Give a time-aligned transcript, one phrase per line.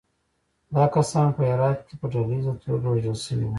[0.75, 3.49] دا کسان په هرات کې په ډلییزه توګه وژل شوي وو.